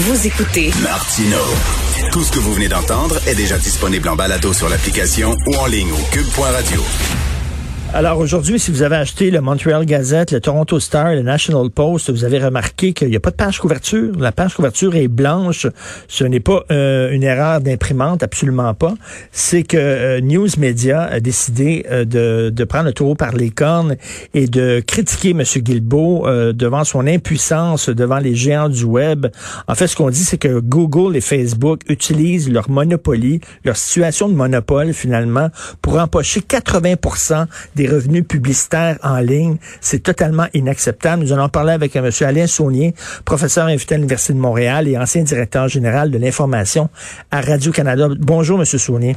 [0.00, 1.36] Vous écoutez Martino.
[2.10, 5.66] Tout ce que vous venez d'entendre est déjà disponible en balado sur l'application ou en
[5.66, 6.82] ligne au cube.radio.
[7.92, 12.10] Alors aujourd'hui, si vous avez acheté le Montreal Gazette, le Toronto Star, le National Post,
[12.10, 14.12] vous avez remarqué qu'il n'y a pas de page couverture.
[14.16, 15.66] La page couverture est blanche.
[16.06, 18.94] Ce n'est pas euh, une erreur d'imprimante, absolument pas.
[19.32, 23.50] C'est que euh, News Media a décidé euh, de, de, prendre le taureau par les
[23.50, 23.96] cornes
[24.34, 25.42] et de critiquer M.
[25.42, 29.26] Guilbeault devant son impuissance devant les géants du web.
[29.66, 34.28] En fait, ce qu'on dit, c'est que Google et Facebook utilisent leur monopoly, leur situation
[34.28, 35.48] de monopole finalement,
[35.82, 36.94] pour empocher 80
[37.74, 39.56] des des revenus publicitaires en ligne.
[39.80, 41.22] C'est totalement inacceptable.
[41.22, 42.28] Nous allons parler avec euh, M.
[42.28, 42.94] Alain Saunier,
[43.24, 46.90] professeur invité à l'Université de Montréal et ancien directeur général de l'information
[47.30, 48.08] à Radio-Canada.
[48.18, 48.66] Bonjour, M.
[48.66, 49.16] Saunier.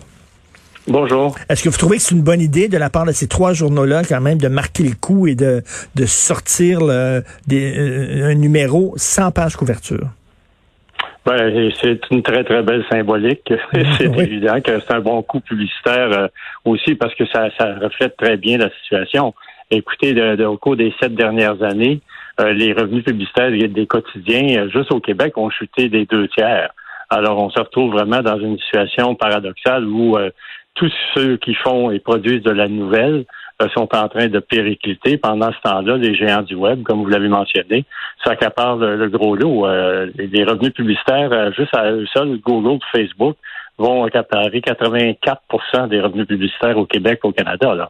[0.87, 1.35] Bonjour.
[1.49, 3.51] Est-ce que vous trouvez que c'est une bonne idée de la part de ces trois
[3.53, 5.61] journaux-là, quand même, de marquer le coup et de,
[5.95, 6.79] de sortir
[7.47, 10.07] des, euh, un numéro sans page couverture?
[11.25, 13.53] Ben, c'est une très, très belle symbolique.
[13.97, 16.27] c'est évident que c'est un bon coup publicitaire euh,
[16.65, 19.33] aussi parce que ça, ça reflète très bien la situation.
[19.71, 22.01] Écoutez, de, au cours des sept dernières années,
[22.41, 26.71] euh, les revenus publicitaires des quotidiens, euh, juste au Québec, ont chuté des deux tiers.
[27.09, 30.17] Alors, on se retrouve vraiment dans une situation paradoxale où
[30.75, 33.42] tous ceux qui font et produisent de la nouvelle euh,
[33.73, 35.17] sont en train de péricliter.
[35.17, 37.85] Pendant ce temps-là, les géants du web, comme vous l'avez mentionné,
[38.23, 39.65] s'accaparent le, le gros lot.
[39.65, 43.35] Euh, les revenus publicitaires, euh, juste à eux seuls, Google, Facebook,
[43.77, 47.73] vont accaparer 84% des revenus publicitaires au Québec, au Canada.
[47.73, 47.89] Là.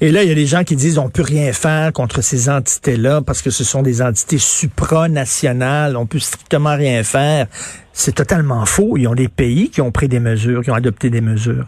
[0.00, 2.48] Et là, il y a des gens qui disent on peut rien faire contre ces
[2.48, 7.46] entités-là parce que ce sont des entités supranationales, on peut strictement rien faire.
[7.92, 8.96] C'est totalement faux.
[8.96, 11.66] Ils ont des pays qui ont pris des mesures, qui ont adopté des mesures.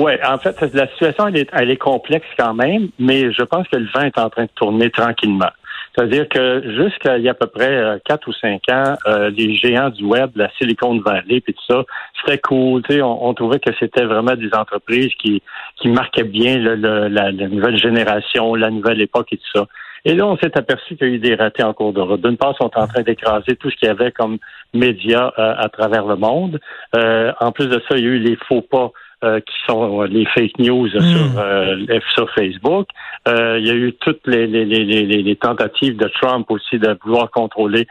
[0.00, 3.68] Oui, en fait, la situation, elle est, elle est complexe quand même, mais je pense
[3.68, 5.50] que le vent est en train de tourner tranquillement.
[5.94, 9.28] C'est-à-dire que jusqu'à il y a à peu près euh, quatre ou cinq ans, euh,
[9.28, 11.84] les géants du web, la Silicon Valley, puis tout ça,
[12.18, 12.82] c'était cool.
[12.88, 15.42] On, on trouvait que c'était vraiment des entreprises qui,
[15.76, 16.76] qui marquaient bien le,
[17.08, 19.66] la, nouvelle génération, la nouvelle époque et tout ça.
[20.06, 22.22] Et là, on s'est aperçu qu'il y a eu des ratés en cours de route.
[22.22, 24.38] D'une part, ils sont en train d'écraser tout ce qu'il y avait comme
[24.72, 26.58] médias euh, à travers le monde.
[26.94, 28.92] en plus de ça, il y a eu les faux pas
[29.22, 31.00] euh, qui sont les fake news hmm.
[31.00, 32.88] sur, euh, sur Facebook.
[33.28, 36.96] Euh, il y a eu toutes les, les, les, les, tentatives de Trump aussi de
[37.04, 37.86] vouloir contrôler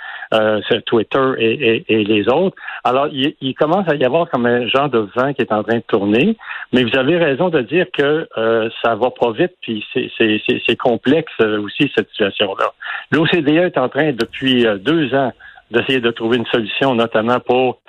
[0.88, 2.56] Twitter et, et, les autres.
[2.84, 5.62] Alors, il, il, commence à y avoir comme un genre de vent qui est en
[5.62, 6.36] train de tourner.
[6.74, 8.28] Mais vous avez raison de dire que
[8.84, 12.72] ça va pas vite, puis c'est complexe aussi cette situation-là.
[13.12, 15.32] L'OCDE est en train depuis deux ans
[15.72, 17.80] d'essayer de trouver une solution, notamment pour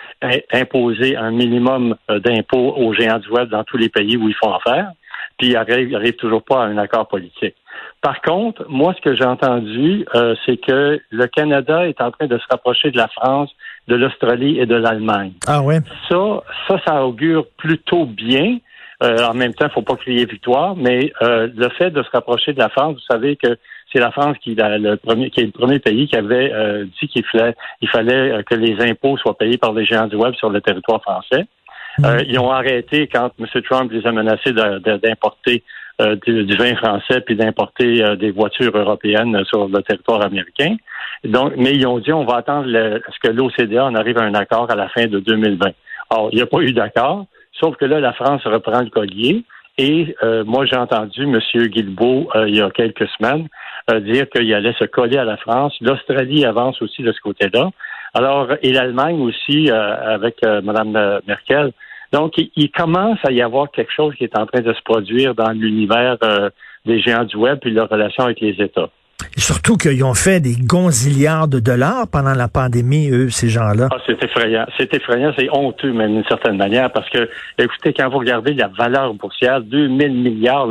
[0.52, 4.34] imposer un minimum euh, d'impôts aux géants du web dans tous les pays où ils
[4.34, 4.90] font affaire,
[5.38, 7.54] puis ils n'arrivent toujours pas à un accord politique.
[8.02, 12.26] Par contre, moi, ce que j'ai entendu, euh, c'est que le Canada est en train
[12.26, 13.50] de se rapprocher de la France,
[13.88, 15.32] de l'Australie et de l'Allemagne.
[15.46, 15.78] Ah ouais?
[16.10, 18.58] Ça, ça, ça augure plutôt bien.
[19.02, 22.10] Euh, en même temps, il ne faut pas crier victoire, mais le fait de se
[22.10, 23.56] rapprocher de la France, vous savez que
[23.92, 27.08] c'est la France qui, le premier, qui est le premier pays qui avait euh, dit
[27.08, 30.34] qu'il fallait, il fallait euh, que les impôts soient payés par les géants du web
[30.34, 31.46] sur le territoire français.
[31.98, 32.04] Mm.
[32.04, 33.46] Euh, ils ont arrêté quand M.
[33.62, 35.64] Trump les a menacés d'importer
[36.26, 40.76] du, vin français puis d'importer des voitures européennes sur le territoire américain.
[41.24, 44.22] Donc, mais ils ont dit on va attendre le, ce que l'OCDE en arrive à
[44.22, 45.72] un accord à la fin de 2020.
[46.08, 49.44] Or, il n'y a pas eu d'accord, sauf que là, la France reprend le collier.
[49.76, 50.14] Et
[50.46, 51.38] moi, j'ai entendu M.
[51.68, 53.48] Guilbeault il y a quelques semaines
[54.00, 55.76] dire qu'il allait se coller à la France.
[55.80, 57.70] L'Australie avance aussi de ce côté-là.
[58.14, 61.72] Alors, et l'Allemagne aussi, euh, avec euh, Mme euh, Merkel.
[62.12, 65.36] Donc, il, commence à y avoir quelque chose qui est en train de se produire
[65.36, 66.16] dans l'univers
[66.84, 68.90] des géants du web et leur relation avec les États.
[69.36, 73.88] Et surtout qu'ils ont fait des gonzillards de dollars pendant la pandémie, eux, ces gens-là.
[73.92, 74.66] Ah, c'est effrayant.
[74.78, 78.68] C'est effrayant, c'est honteux, même d'une certaine manière, parce que, écoutez, quand vous regardez la
[78.68, 80.68] valeur boursière, 2000 milliards,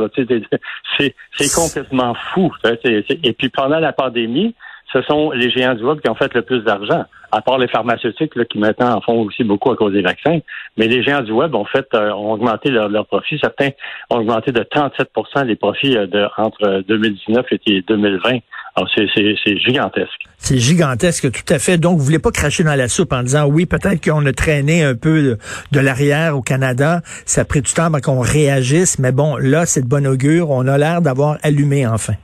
[0.98, 1.14] c'est
[1.54, 2.52] complètement fou.
[2.84, 4.54] Et puis pendant la pandémie,
[4.92, 7.68] ce sont les géants du web qui ont fait le plus d'argent, à part les
[7.68, 10.38] pharmaceutiques qui maintenant en font aussi beaucoup à cause des vaccins.
[10.76, 13.38] Mais les géants du web ont fait euh, ont augmenté leurs leur profits.
[13.40, 13.70] Certains
[14.10, 18.38] ont augmenté de 37% les profits euh, de, entre 2019 et 2020.
[18.76, 20.22] Alors c'est gigantesque.
[20.38, 21.76] C'est gigantesque, tout à fait.
[21.76, 24.84] Donc, vous voulez pas cracher dans la soupe en disant oui, peut-être qu'on a traîné
[24.84, 25.36] un peu
[25.72, 27.00] de, l'arrière au Canada.
[27.26, 30.50] Ça a pris du temps avant qu'on réagisse, mais bon, là, c'est de bon augure.
[30.50, 32.14] On a l'air d'avoir allumé enfin.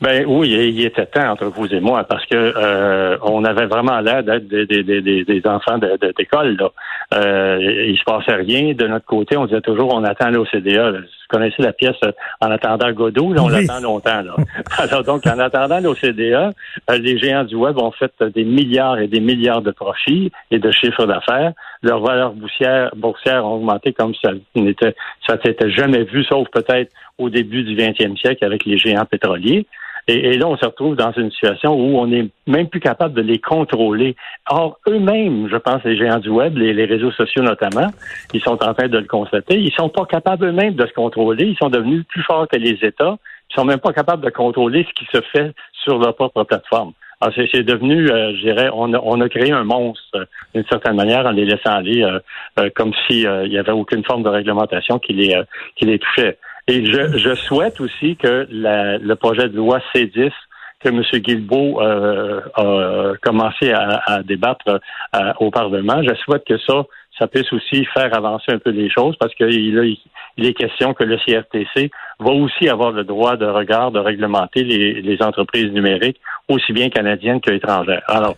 [0.00, 4.00] Ben oui, il était temps entre vous et moi parce que euh, on avait vraiment
[4.00, 6.56] l'air d'être des, des, des, des, enfants d'école.
[6.56, 6.70] De, là.
[7.14, 7.58] Euh,
[7.88, 9.36] il se passait rien de notre côté.
[9.36, 11.06] On disait toujours on attend l'OCDE.
[11.28, 14.22] Vous connaissez la pièce euh, En attendant Godot, là, on l'attend longtemps.
[14.22, 14.36] Là.
[14.78, 16.52] Alors donc, en attendant l'OCDE, euh,
[16.98, 20.70] les géants du web ont fait des milliards et des milliards de profits et de
[20.70, 21.52] chiffres d'affaires.
[21.82, 24.94] Leurs valeurs boursières, boursières ont augmenté comme ça n'était
[25.26, 29.66] ça s'était jamais vu, sauf peut-être au début du 20e siècle avec les géants pétroliers.
[30.08, 33.22] Et, là, on se retrouve dans une situation où on n'est même plus capable de
[33.22, 34.14] les contrôler.
[34.48, 37.88] Or, eux-mêmes, je pense, les géants du web, les, réseaux sociaux notamment,
[38.32, 39.58] ils sont en train de le constater.
[39.58, 41.46] Ils sont pas capables eux-mêmes de se contrôler.
[41.46, 43.16] Ils sont devenus plus forts que les États.
[43.50, 46.92] Ils sont même pas capables de contrôler ce qui se fait sur leur propre plateforme.
[47.20, 50.24] Alors, c'est devenu, euh, je dirais, on a, on a créé un monstre euh,
[50.54, 54.22] d'une certaine manière en les laissant aller euh, comme s'il il y avait aucune forme
[54.22, 55.34] de réglementation qui les,
[55.76, 56.38] qui les touchait.
[56.68, 60.32] Et je, je souhaite aussi que la, le projet de loi C10
[60.80, 61.02] que M.
[61.20, 64.68] Guilbeault euh, a commencé à, à débattre
[65.14, 66.84] euh, au Parlement, je souhaite que ça,
[67.18, 69.98] ça puisse aussi faire avancer un peu les choses parce qu'il
[70.36, 71.90] il est question que le CRTC
[72.20, 76.90] va aussi avoir le droit de regard de réglementer les, les entreprises numériques, aussi bien
[76.90, 78.02] canadiennes qu'étrangères.
[78.06, 78.36] Alors,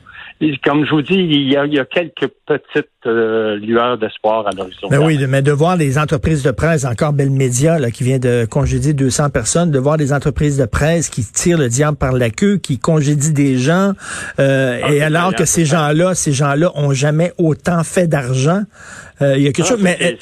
[0.64, 4.46] comme je vous dis, il y a, il y a quelques petites euh, lueurs d'espoir
[4.46, 4.88] à l'horizon.
[4.88, 8.19] Ben oui, mais de voir des entreprises de presse, encore Belle Média, là, qui vient
[8.19, 12.12] de congédier 200 personnes, de voir des entreprises de presse qui tirent le diable par
[12.12, 13.93] la queue, qui congédient des gens,
[14.38, 18.62] euh, ah, et alors que ces gens-là, ces gens-là ont jamais autant fait d'argent.
[19.20, 20.19] Euh, il y a quelque ah, chose, mais...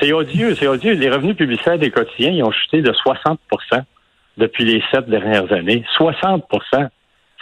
[0.00, 0.94] C'est odieux, c'est odieux.
[0.94, 3.36] Les revenus publicitaires des quotidiens, ils ont chuté de 60%
[4.36, 5.84] depuis les sept dernières années.
[5.96, 6.44] 60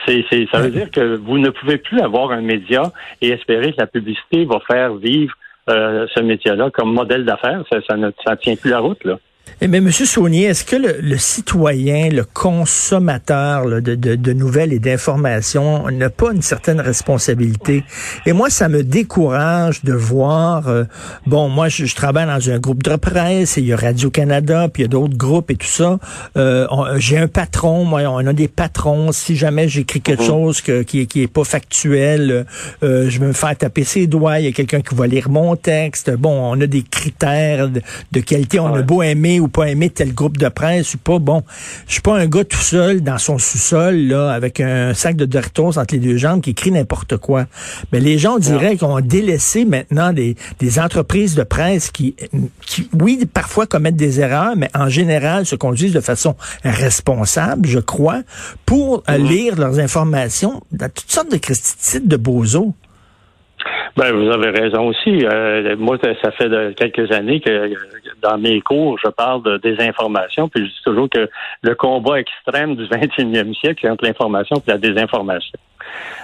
[0.06, 2.82] c'est, ça veut dire que vous ne pouvez plus avoir un média
[3.20, 5.35] et espérer que la publicité va faire vivre
[5.69, 7.62] euh, ce métier-là comme modèle d'affaires.
[7.70, 9.19] Ça, ça ne ça tient plus la route, là.
[9.62, 9.90] Eh mais M.
[9.90, 16.40] Saunier, est-ce que le, citoyen, le consommateur de, de, nouvelles et d'informations n'a pas une
[16.40, 17.84] certaine responsabilité?
[18.25, 20.84] Et moi, ça me décourage de voir, euh,
[21.26, 24.82] bon, moi, je, travaille dans un groupe de presse, et il y a Radio-Canada, puis
[24.82, 25.98] il y a d'autres groupes et tout ça.
[26.38, 26.66] Euh,
[26.96, 29.12] j'ai un patron, moi, on a des patrons.
[29.12, 30.26] Si jamais j'écris quelque mhm.
[30.26, 32.46] chose qui, qui est pas factuel,
[32.82, 34.38] euh, je vais me faire taper ses doigts.
[34.38, 36.10] Il y a quelqu'un qui va lire mon texte.
[36.12, 38.58] Bon, on a des critères de, qualité.
[38.58, 41.19] On a beau aimer ou pas aimer tel groupe de presse ou pas.
[41.19, 41.44] Bon,
[41.87, 45.27] je suis pas un gars tout seul dans son sous-sol là avec un sac de
[45.27, 47.47] Doritos entre les deux jambes qui écrit n'importe quoi.
[47.93, 52.17] Mais les gens diraient qu'on a délaissé maintenant des, des entreprises de presse qui,
[52.67, 56.35] qui, oui, parfois commettent des erreurs, mais en général se conduisent de façon
[56.65, 58.23] responsable, je crois,
[58.65, 59.29] pour euh, mm-hmm.
[59.29, 62.73] lire leurs informations dans toutes sortes de christitides de bozos.
[63.96, 65.25] Ben, vous avez raison aussi.
[65.25, 67.72] Euh, moi, ça fait quelques années que
[68.22, 71.28] dans mes cours, je parle de désinformation, puis je dis toujours que
[71.62, 75.58] le combat extrême du 21e siècle, c'est entre l'information et la désinformation.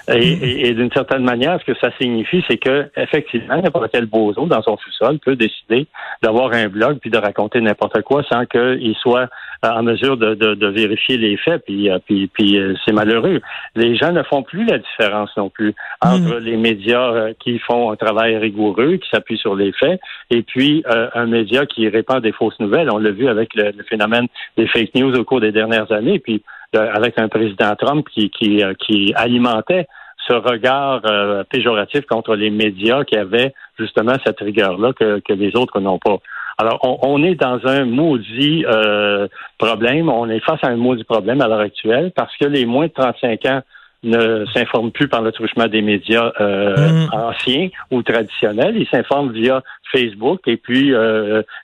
[0.08, 4.62] Et, d'une certaine manière, ce que ça signifie, c'est que effectivement, n'importe quel bozo dans
[4.62, 5.86] son sous-sol peut décider
[6.22, 9.28] d'avoir un blog puis de raconter n'importe quoi sans qu'il soit
[9.64, 11.64] euh, en mesure de, de, vérifier les faits.
[11.64, 13.40] Puis, euh, puis, puis euh, c'est malheureux.
[13.74, 16.44] Les gens ne font plus la différence non plus entre mm.
[16.44, 21.26] les médias qui font un travail rigoureux, qui s'appuient sur les faits, et puis un
[21.26, 22.90] média qui répand des fausses nouvelles.
[22.90, 24.26] On l'a vu avec le, le, phénomène
[24.56, 26.18] des fake news au cours des dernières années.
[26.18, 26.42] Puis
[26.74, 29.86] avec un président Trump qui, qui, euh, qui alimentait
[30.26, 35.54] ce regard euh, péjoratif contre les médias qui avaient justement cette rigueur-là que, que les
[35.56, 36.18] autres n'ont pas.
[36.58, 39.28] Alors, on, est dans un maudit euh,
[39.58, 42.86] problème, on est face à un maudit problème à l'heure actuelle parce que les moins
[42.86, 43.60] de 35 ans
[44.02, 47.08] ne s'informent plus par le truchement des médias mm.
[47.12, 48.76] anciens ou traditionnels.
[48.76, 49.62] Ils s'informent via
[49.92, 50.94] Facebook et puis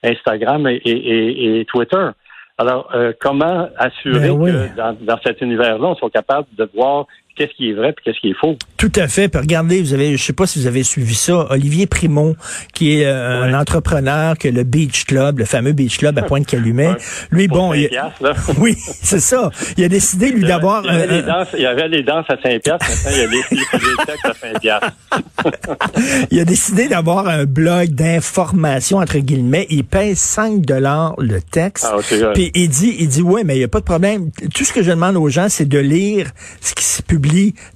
[0.02, 2.08] Instagram et Twitter.
[2.62, 7.06] Alors, euh, comment assurer ben que dans, dans cet univers-là, on soit capable de voir
[7.36, 8.56] qu'est-ce qui est vrai et qu'est-ce qui est faux.
[8.76, 9.28] Tout à fait.
[9.28, 12.36] Puis regardez, vous avez, je sais pas si vous avez suivi ça, Olivier Primont,
[12.74, 16.96] qui est euh, un entrepreneur que le Beach Club, le fameux Beach Club à Pointe-Calumet,
[17.30, 17.88] lui, bon, il,
[18.58, 19.50] oui, c'est ça.
[19.76, 20.84] Il a décidé lui d'avoir.
[20.84, 21.24] Il,
[21.54, 24.26] il, y avait les danses à 5 piastres, maintenant il y a les, les textes
[24.26, 24.92] à 5 piastres.
[26.30, 29.66] il a décidé d'avoir un blog d'information entre guillemets.
[29.70, 31.86] Il paye 5 dollars le texte.
[31.88, 31.98] Ah,
[32.34, 34.30] puis il dit, il dit, ouais, mais il y a pas de problème.
[34.54, 37.21] Tout ce que je demande aux gens, c'est de lire ce qui se publie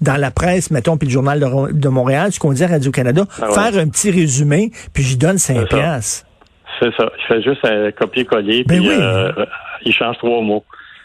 [0.00, 3.48] dans la presse, mettons, puis le journal de, Montréal, ce qu'on dit à Radio-Canada, ah
[3.50, 6.26] faire un petit résumé, puis j'y donne 5 piastres.
[6.80, 7.10] C'est ça.
[7.18, 9.32] Je fais juste un copier-coller, ben puis euh,
[9.84, 10.64] il change trois mots.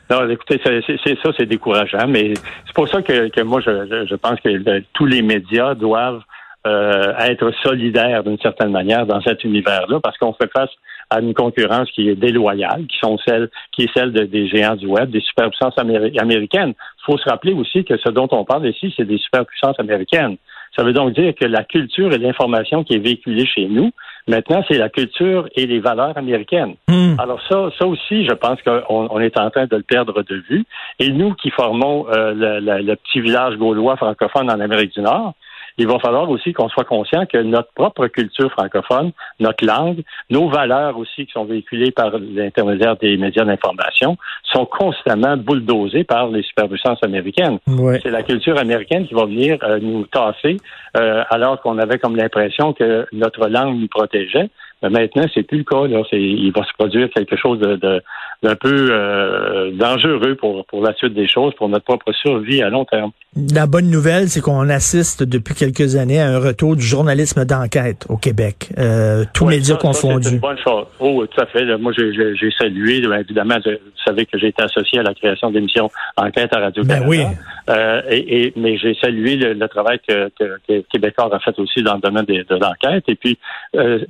[0.09, 2.33] Non, écoutez, c'est ça, c'est décourageant, mais
[2.65, 6.21] c'est pour ça que, moi, je, pense que tous les médias doivent
[6.67, 10.69] euh, être solidaires d'une certaine manière dans cet univers-là, parce qu'on fait face
[11.11, 14.87] à une concurrence qui est déloyale, qui sont celles, qui est celle des géants du
[14.87, 16.73] web, des superpuissances américaines.
[16.73, 20.37] Il faut se rappeler aussi que ce dont on parle ici, c'est des superpuissances américaines.
[20.75, 23.91] Ça veut donc dire que la culture et l'information qui est véhiculée chez nous,
[24.27, 26.75] Maintenant, c'est la culture et les valeurs américaines.
[26.87, 27.15] Hmm.
[27.17, 30.35] Alors ça, ça aussi, je pense qu'on on est en train de le perdre de
[30.47, 30.63] vue.
[30.99, 35.01] Et nous qui formons euh, le, le, le, petit village gaulois francophone en Amérique du
[35.01, 35.33] Nord,
[35.77, 40.49] il va falloir aussi qu'on soit conscient que notre propre culture francophone, notre langue, nos
[40.49, 46.43] valeurs aussi qui sont véhiculées par l'intermédiaire des médias d'information sont constamment bulldozées par les
[46.43, 47.59] superpuissances américaines.
[47.67, 47.99] Ouais.
[48.03, 50.57] C'est la culture américaine qui va venir euh, nous tasser
[50.97, 54.49] euh, alors qu'on avait comme l'impression que notre langue nous protégeait.
[54.81, 55.87] Mais maintenant, c'est plus le cas.
[55.87, 56.03] Là.
[56.11, 58.01] Il va se produire quelque chose de, de
[58.43, 62.69] d'un peu euh, dangereux pour, pour la suite des choses, pour notre propre survie à
[62.69, 63.11] long terme.
[63.53, 68.05] La bonne nouvelle, c'est qu'on assiste depuis quelques années à un retour du journalisme d'enquête
[68.09, 70.27] au Québec, euh, tous ouais, médias ça, confondus.
[70.27, 70.85] C'est une bonne chose.
[70.99, 71.65] Oh, tout à fait.
[71.77, 73.71] Moi, j'ai salué, évidemment, vous
[74.03, 77.05] savez que j'ai été associé à la création d'émissions Enquête à Radio-Canada.
[77.05, 77.23] Ben oui.
[77.69, 81.57] Euh, et, et, mais j'ai salué le, le, travail que, que, que, Québécois a fait
[81.59, 83.03] aussi dans le domaine de, de l'enquête.
[83.07, 83.37] Et puis,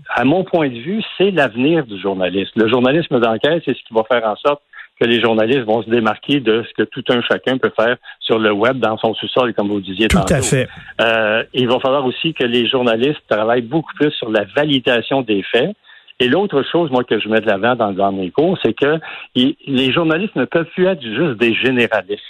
[0.09, 2.51] à mon point de vue, c'est l'avenir du journalisme.
[2.55, 4.61] Le journalisme d'enquête, c'est ce qui va faire en sorte
[4.99, 8.37] que les journalistes vont se démarquer de ce que tout un chacun peut faire sur
[8.37, 10.35] le web dans son sous-sol, comme vous disiez tout tantôt.
[10.35, 10.67] à fait.
[11.01, 15.41] Euh, il va falloir aussi que les journalistes travaillent beaucoup plus sur la validation des
[15.43, 15.71] faits.
[16.19, 18.99] Et l'autre chose, moi, que je mets de l'avant dans, dans mes cours, c'est que
[19.35, 22.21] les journalistes ne peuvent plus être juste des généralistes.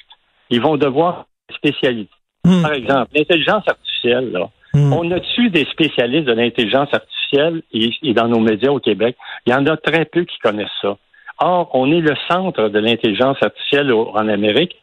[0.50, 2.08] Ils vont devoir spécialiser.
[2.46, 2.62] Hmm.
[2.62, 4.50] Par exemple, l'intelligence artificielle, là.
[4.74, 4.94] Hmm.
[4.94, 9.18] On a-tu des spécialistes de l'intelligence artificielle et, et, dans nos médias au Québec?
[9.46, 10.98] Il y en a très peu qui connaissent ça.
[11.40, 14.76] Or, on est le centre de l'intelligence artificielle au, en Amérique.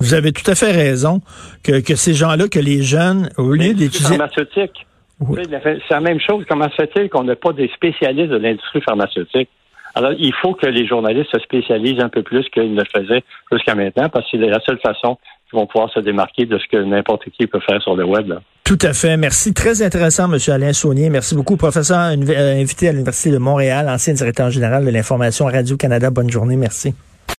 [0.00, 1.20] Vous avez tout à fait raison
[1.62, 4.16] que, que ces gens-là, que les jeunes, au lieu d'étudier...
[4.16, 4.86] pharmaceutique.
[5.20, 5.42] Oui.
[5.52, 6.44] C'est la même chose.
[6.48, 9.50] Comment se fait-il qu'on n'a pas des spécialistes de l'industrie pharmaceutique?
[9.94, 13.22] Alors, il faut que les journalistes se spécialisent un peu plus qu'ils ne le faisaient
[13.52, 15.18] jusqu'à maintenant, parce que c'est la seule façon
[15.50, 18.32] qu'ils vont pouvoir se démarquer de ce que n'importe qui peut faire sur le web.
[18.64, 19.16] Tout à fait.
[19.16, 19.52] Merci.
[19.52, 20.38] Très intéressant, M.
[20.48, 21.10] Alain Saunier.
[21.10, 21.56] Merci beaucoup.
[21.56, 26.10] Professeur invité à l'Université de Montréal, ancien directeur général de l'information Radio-Canada.
[26.10, 26.56] Bonne journée.
[26.56, 26.94] Merci.